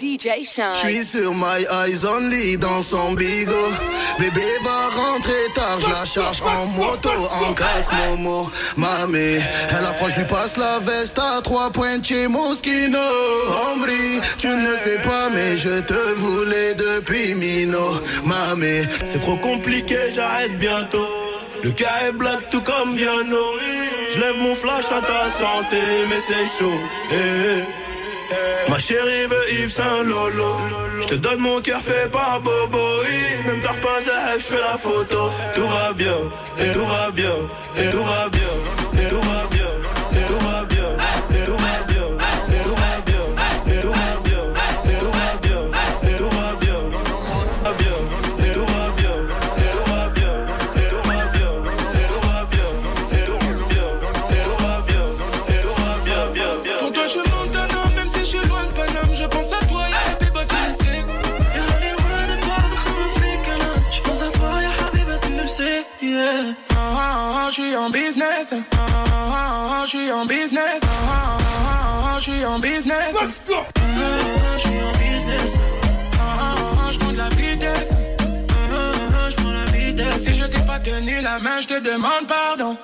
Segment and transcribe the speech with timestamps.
[0.00, 0.74] DJ Shine.
[0.82, 3.52] J'suis sur my eyes only dans son bigot.
[4.18, 9.40] Bébé va rentrer tard, je la charge en moto, en casque, Momo, mamé.
[9.68, 12.98] Elle approche, lui passe la veste à trois points chez Moschino.
[13.70, 18.88] Ambri, tu ne sais pas, mais je te voulais depuis Mino, mamé.
[19.04, 21.08] C'est trop compliqué, j'arrête bientôt.
[21.62, 23.44] Le cas est black tout comme Viano.
[24.14, 25.78] Je lève mon flash à ta santé,
[26.08, 26.72] mais c'est chaud.
[27.12, 27.79] Eh, eh.
[28.68, 30.56] Ma chérie veut Yves Saint Lolo.
[31.00, 32.78] Je te donne mon cœur fait par Bobo.
[33.46, 35.30] Même t'as repassé, je fais la photo.
[35.54, 36.18] Tout va bien,
[36.58, 37.34] et tout va bien,
[37.76, 39.59] et tout va bien, et tout va bien.
[67.48, 68.54] Je suis en business.
[69.84, 70.80] Je suis en business.
[72.18, 73.14] Je suis en business.
[73.20, 73.54] Let's go.
[74.54, 75.52] Je suis en business.
[76.90, 77.92] Je prends de la vitesse.
[79.30, 80.24] Je prends la vitesse.
[80.24, 82.76] Si je t'ai pas tenu la main, je te demande pardon.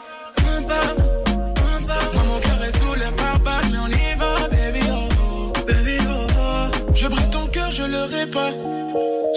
[0.66, 4.80] Moi, mon cœur est sous le pare mais on y va, baby.
[4.90, 6.94] Oh, baby, oh, oh.
[6.94, 8.52] Je brise ton cœur, je le répare.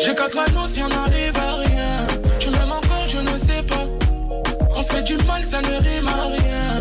[0.04, 2.08] J'ai quatre anneaux si on arrive à rien.
[2.40, 3.89] Tu m'aimes encore, je ne sais pas.
[4.80, 6.80] On se fait du mal, ça ne rime à rien.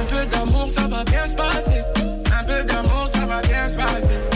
[0.00, 1.82] Un peu d'amour, ça va bien se passer.
[2.40, 4.31] Un peu d'amour, ça va bien se passer.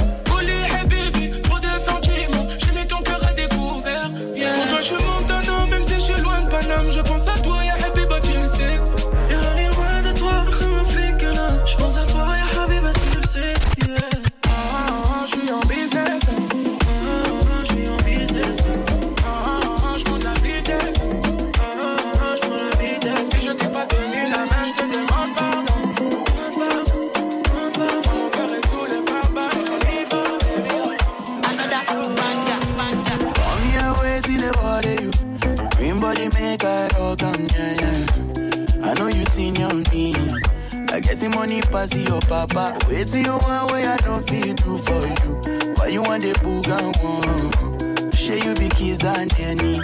[43.46, 45.74] You want way I don't feel do for you.
[45.76, 48.10] Why you want the boogan one?
[48.10, 49.78] Share you be kids than any.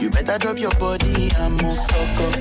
[0.00, 2.34] You better drop your body and move suck up.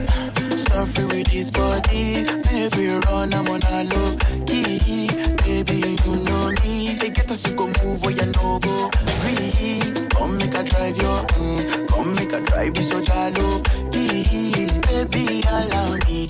[0.59, 2.23] Suffer with this body.
[2.53, 4.15] Make we run, I'm on a low
[4.45, 5.09] key.
[5.41, 6.95] Baby, you know me.
[7.01, 8.89] They get us to go move where you know go.
[9.21, 10.09] Breathe.
[10.11, 11.87] Come make a drive your, mm.
[11.89, 13.89] come make a drive this so jalo.
[13.91, 16.27] Baby, allow me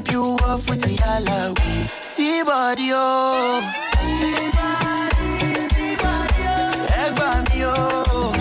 [0.00, 1.88] tip you off with the alawi.
[2.02, 3.60] See body, oh.
[3.94, 5.28] See body,
[5.74, 7.00] see body, oh.
[7.02, 7.18] Egg
[7.50, 8.32] me, oh.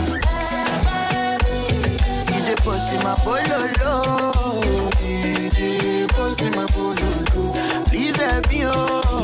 [2.28, 3.94] DJ pussy my bololo.
[5.01, 7.85] DJ pussy my bololo.
[7.88, 9.16] Please help me, oh.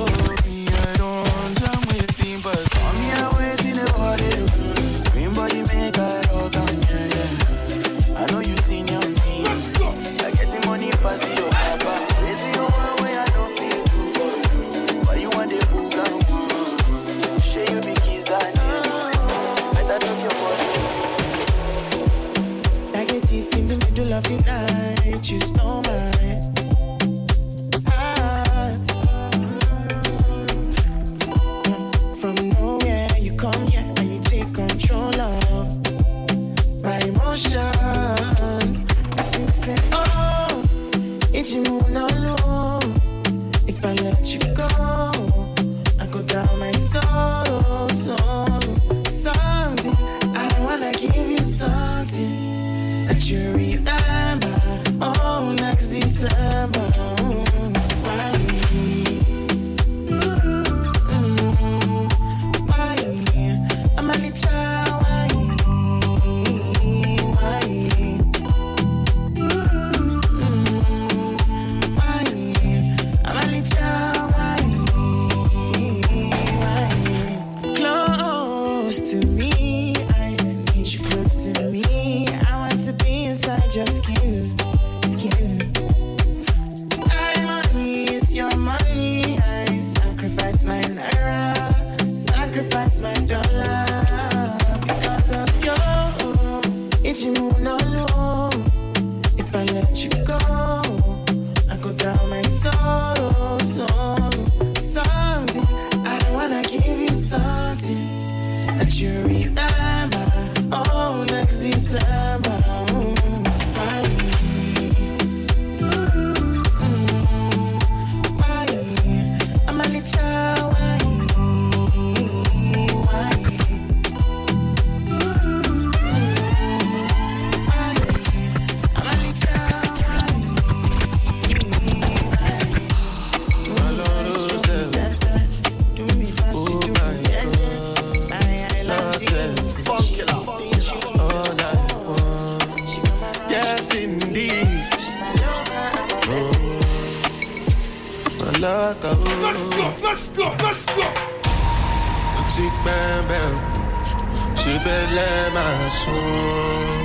[154.85, 155.65] belle ma
[155.99, 156.97] sùn.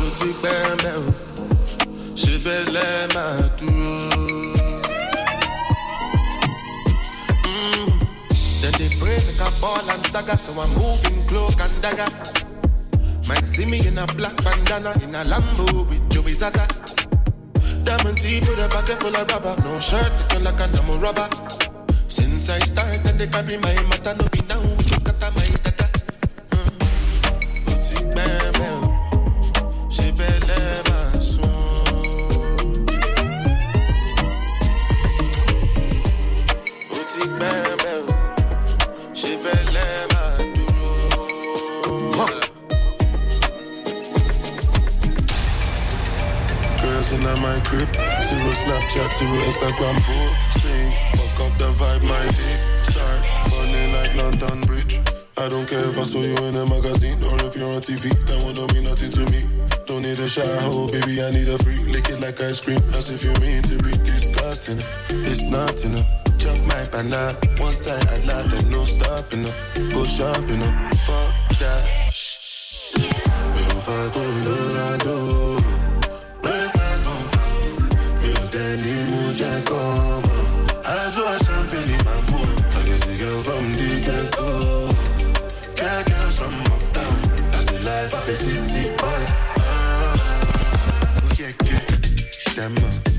[0.00, 1.06] Ó ti pẹ́ mẹ́rin,
[2.20, 3.40] ṣe bẹ́lẹ̀ máa.
[8.60, 12.10] Then they pray make a ball and dagger, so I'm moving cloak and dagger.
[13.26, 16.66] Might see me in a black bandana in a Lambo with Joey Zaza.
[17.84, 21.49] Diamond teeth with a bucket full of rubber, no shirt looking like a normal rubber.
[22.10, 25.86] Since I started, they carry my matter, no be now, we just got my data.
[46.82, 47.94] Girls in my crib,
[48.26, 50.09] zero Snapchat, zero Instagram.
[61.30, 62.80] I need a freak, lick it like ice cream.
[62.98, 64.78] As if you mean to be disgusting.
[65.30, 65.94] It's nothing.
[65.94, 66.02] Uh.
[66.38, 67.38] Chop my banana.
[67.58, 69.44] One side I lie, then no stopping.
[69.44, 69.90] Uh.
[69.94, 70.60] Go shopping.
[70.60, 70.90] Uh.
[71.06, 71.82] Fuck that.
[73.54, 75.16] Mufado, Lorado.
[76.42, 77.78] Breakfast, Bonfado.
[78.22, 78.94] Mutani,
[79.38, 80.34] I Coma.
[80.82, 82.50] a Champagne, in my pool.
[82.74, 84.48] I guess a girl from the ghetto.
[85.76, 87.50] Cat girls from uptown.
[87.52, 89.49] That's the life of a city boy.
[92.68, 93.09] that.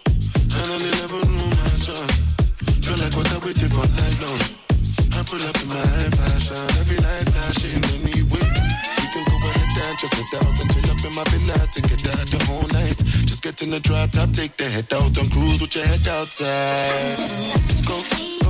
[9.13, 12.01] Go, ahead and just sit out and fill up in my be like Take it
[12.03, 15.61] the whole night Just get in the drive top take the head out and cruise
[15.61, 17.65] with your head outside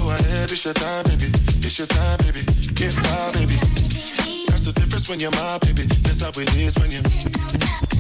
[0.05, 1.31] go ahead, it's your time, baby.
[1.65, 2.43] It's your time, baby.
[2.73, 3.55] Get wild, baby.
[4.47, 5.83] That's the difference when you're my baby.
[6.03, 7.94] That's how it is when you.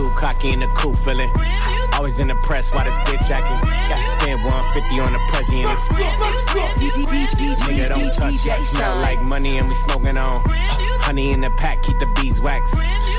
[0.00, 1.30] Too cocky in the cool feeling.
[1.92, 3.60] Always in the press, why this bitch acting?
[3.88, 5.78] Got to spend 150 on the president.
[7.68, 10.40] Nigga don't touch that, smell like money and we smoking on.
[11.04, 12.72] Honey in the pack, keep the beeswax.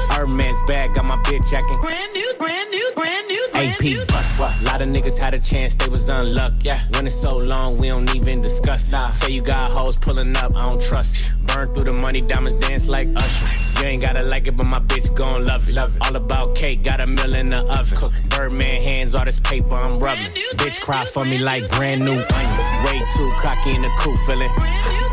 [0.09, 1.79] Hermes bag, got my bitch acting.
[1.81, 3.47] Brand new, brand new, brand new.
[3.53, 4.39] AP bust.
[4.39, 6.55] A lot of niggas had a chance, they was unlucky.
[6.63, 8.91] Yeah, when it's so long, we don't even discuss.
[8.91, 11.33] Nah, say you got hoes pulling up, I don't trust.
[11.45, 13.70] Burn through the money, diamonds dance like Usher.
[13.81, 15.73] You ain't gotta like it, but my bitch gon' love it.
[15.73, 16.05] love it.
[16.05, 17.97] All about cake, got a mill in the oven.
[17.97, 18.27] Cooking.
[18.29, 20.31] Birdman hands, all this paper I'm rubbing.
[20.53, 22.65] Bitch cry for me like brand new onions.
[22.85, 24.51] Way too cocky in the cool feeling.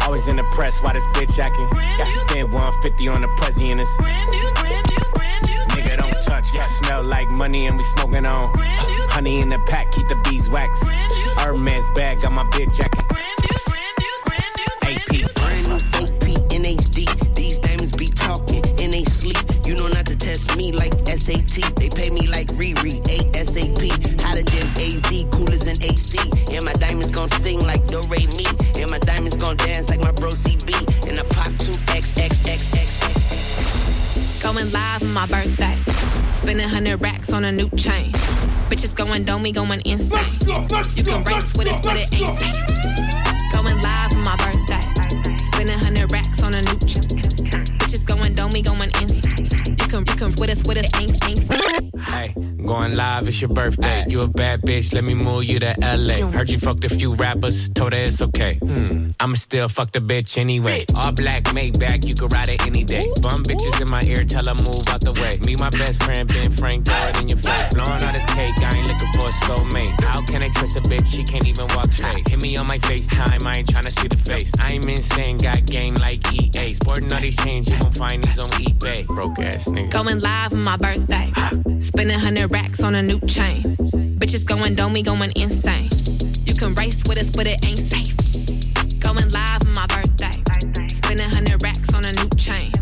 [0.03, 1.67] Always in the press, why this bitch acting?
[1.97, 3.89] Got to spend 150 on the president.
[5.71, 8.53] Nigga don't touch, yeah, smell like money and we smoking on.
[9.09, 10.87] Honey in the pack, keep the beeswax.
[11.39, 13.08] Hermes bag, got my bitch acting.
[35.19, 35.77] My birthday.
[36.31, 38.13] Spending hundred racks on a new chain.
[38.71, 40.23] Bitches going dome, we going insane.
[40.95, 42.55] You can race with us, but it ain't safe.
[43.53, 44.79] Going live on my birthday.
[45.47, 47.19] Spending hundred racks on a new chain.
[47.81, 49.49] Bitches going dome, we going insane.
[49.67, 51.78] You can, you can with us, with it ain't, ain't safe.
[52.09, 52.35] Hey,
[52.65, 54.05] going live, it's your birthday.
[54.09, 56.27] You a bad bitch, let me move you to LA.
[56.31, 58.55] Heard you fucked a few rappers, told her it's okay.
[58.57, 60.85] Hmm, I'ma still fuck the bitch anyway.
[60.97, 63.03] All black, made Maybach, you can ride it any day.
[63.23, 65.39] Bum bitches in my ear, tell her move out the way.
[65.47, 67.75] Me, my best friend, Ben Frank, throw it in your face.
[67.75, 70.01] Blowing all this cake, I ain't looking for a soulmate.
[70.09, 71.07] How can I trust a bitch?
[71.07, 72.27] She can't even walk straight.
[72.29, 74.51] Hit me on my FaceTime, I ain't tryna see the face.
[74.61, 76.73] I'm insane, got game like EA.
[76.75, 79.07] Sporting all these chains, you gon' find these on eBay.
[79.07, 79.91] Broke ass nigga.
[79.91, 81.31] Going live on my birthday.
[81.99, 83.61] Spending hundred racks on a new chain.
[84.21, 85.89] Bitches going dome, we going insane.
[86.47, 89.01] You can race with us, but it ain't safe.
[89.01, 90.31] Going live on my birthday.
[90.95, 92.78] Spending hundred racks on a new chain.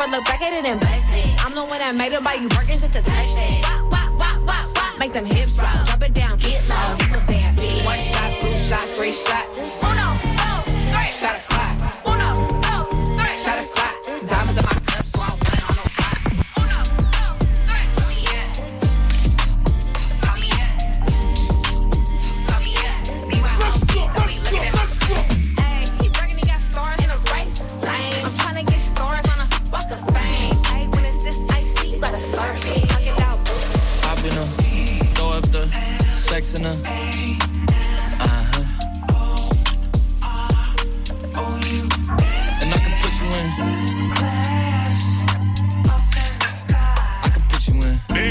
[0.00, 1.44] Over, look back at it and bust it.
[1.44, 3.64] I'm the one that made it by you working just to touch it.
[3.64, 4.98] Wop, wop, wop, wop, wop.
[4.98, 5.86] Make them hips rock.
[5.86, 6.96] Drop it down, get low.
[7.00, 7.84] You a bad bitch.
[7.84, 9.77] One shot, two shot, three shot.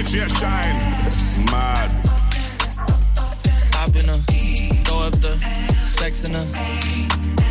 [0.07, 1.45] DJ Shynn.
[1.51, 1.91] Mad.
[3.73, 5.37] Hop in her, throw up the
[5.83, 7.46] sex in her.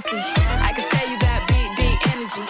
[0.00, 0.16] Fantasy.
[0.62, 2.44] I can tell you got big, big energy.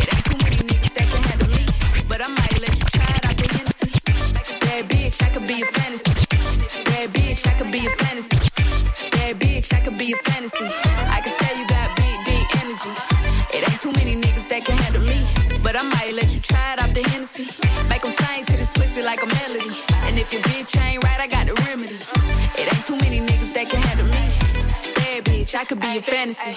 [0.00, 1.66] It ain't too many niggas that can handle me.
[2.08, 3.90] But I might let you try it off the Hennessy.
[4.60, 6.12] Bad bitch, I could be a fantasy.
[6.84, 8.38] Bad bitch, I could be a fantasy.
[9.12, 10.68] Bad bitch, I could be a fantasy.
[11.16, 12.92] I can tell you got big, big energy.
[13.54, 15.20] It ain't too many niggas that can handle me.
[15.62, 17.46] But I might let you try it off the Hennessy.
[17.88, 19.70] Make 'em sing to this pussy like a melody.
[20.06, 22.19] And if your bitch ain't right, I got the remedy.
[25.50, 26.56] Bitch, I could be a fantasy.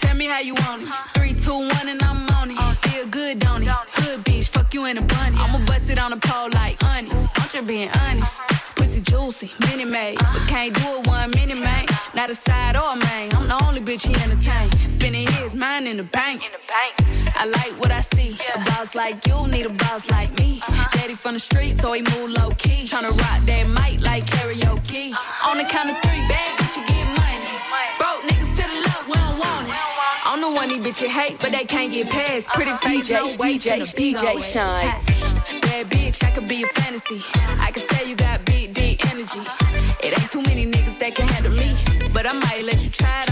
[0.00, 0.88] Tell me how you want it.
[1.14, 2.56] Three, two, one, and I'm on it.
[2.58, 2.72] Uh.
[2.74, 3.68] Feel good, don't it?
[3.68, 5.36] Hood bitch, fuck you in a bunny.
[5.36, 5.56] Uh-huh.
[5.56, 7.28] I'ma bust it on the pole like honest.
[7.36, 8.36] I'm just being honest.
[8.38, 8.61] Uh-huh.
[9.02, 10.18] Juicy, mini made.
[10.18, 11.86] But can't do it one mini man.
[12.14, 13.34] Not a side or a main.
[13.34, 14.70] I'm the only bitch he entertain.
[14.88, 16.44] Spending his mind in the bank.
[16.44, 17.34] In the bank.
[17.36, 18.36] I like what I see.
[18.54, 20.60] A boss like you need a boss like me.
[20.62, 20.88] Uh-huh.
[20.92, 22.84] Daddy from the street, so he move low key.
[22.84, 25.12] Tryna rock that mic like karaoke.
[25.12, 25.50] Uh-huh.
[25.50, 27.42] On the count of three, bad bitch, you get money.
[27.98, 29.74] Broke niggas to the left, we don't want it.
[30.24, 32.46] I'm the one these bitches hate, but they can't get past.
[32.46, 32.54] Uh-huh.
[32.54, 34.42] Pretty face, no DJs, waist, and a DJs, big DJ.
[34.52, 35.60] Shynn.
[35.60, 37.20] Bad bitch, I could be a fantasy.
[37.58, 38.61] I can tell you got deep
[39.22, 39.40] energy.
[40.02, 41.74] It ain't too many niggas that can handle me,
[42.12, 43.12] but I might let you try it.